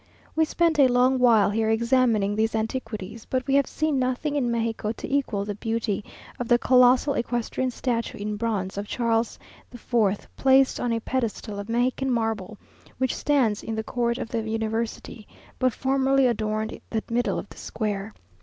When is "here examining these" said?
1.51-2.55